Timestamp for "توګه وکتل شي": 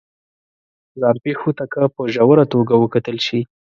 2.53-3.39